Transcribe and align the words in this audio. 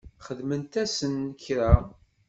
Xedment-asen 0.25 1.15
kra? 1.43 1.71